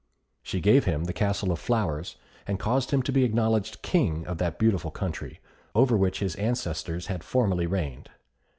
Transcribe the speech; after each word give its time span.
She 0.41 0.61
gave 0.61 0.85
him 0.85 1.03
the 1.03 1.13
Castle 1.13 1.51
of 1.51 1.59
Flowers, 1.59 2.15
and 2.47 2.57
caused 2.57 2.89
him 2.89 3.03
to 3.03 3.11
be 3.11 3.23
acknowledged 3.23 3.83
king 3.83 4.25
of 4.25 4.39
that 4.39 4.57
beautiful 4.57 4.89
country, 4.89 5.39
over 5.75 5.95
which 5.95 6.21
his 6.21 6.33
ancestors 6.37 7.05
had 7.05 7.23
formerly 7.23 7.67
reigned. 7.67 8.09